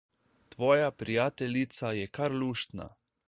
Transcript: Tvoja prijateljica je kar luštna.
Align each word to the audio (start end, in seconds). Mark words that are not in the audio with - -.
Tvoja 0.53 0.87
prijateljica 1.01 1.91
je 1.99 2.07
kar 2.19 2.37
luštna. 2.45 2.89